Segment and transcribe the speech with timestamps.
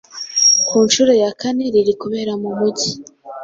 [0.67, 2.91] ku nshuro ya kane riri kubera mu Mujyi